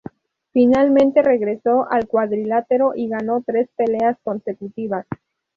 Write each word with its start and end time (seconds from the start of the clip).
Finalmente 0.51 1.21
regresó 1.21 1.87
al 1.91 2.07
cuadrilátero 2.07 2.93
y 2.95 3.07
ganó 3.07 3.43
tres 3.45 3.69
peleas 3.75 4.17
consecutivas. 4.23 5.05